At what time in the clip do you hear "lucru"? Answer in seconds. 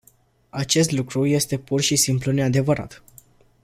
0.91-1.25